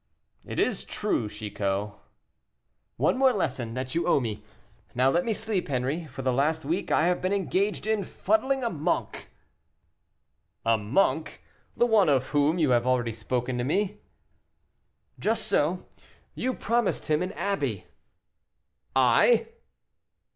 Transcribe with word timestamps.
"It 0.43 0.57
is 0.57 0.83
true, 0.83 1.29
Chicot." 1.29 1.91
"One 2.97 3.19
more 3.19 3.31
lesson 3.33 3.75
that 3.75 3.93
you 3.93 4.07
owe 4.07 4.19
me. 4.19 4.43
Now 4.95 5.11
let 5.11 5.23
me 5.23 5.31
sleep, 5.31 5.69
Henri; 5.69 6.07
for 6.07 6.23
the 6.23 6.33
last 6.33 6.65
week 6.65 6.91
I 6.91 7.05
have 7.05 7.21
been 7.21 7.31
engaged 7.31 7.85
in 7.85 8.03
fuddling 8.03 8.63
a 8.63 8.71
monk." 8.71 9.29
"A 10.65 10.75
monk! 10.75 11.43
the 11.77 11.85
one 11.85 12.09
of 12.09 12.29
whom 12.29 12.57
you 12.57 12.71
have 12.71 12.87
already 12.87 13.11
spoken 13.13 13.59
to 13.59 13.63
me?" 13.63 14.01
"Just 15.19 15.45
so. 15.45 15.85
You 16.33 16.55
promised 16.55 17.05
him 17.05 17.21
an 17.21 17.31
abbey." 17.33 17.85
"I?" 18.95 19.49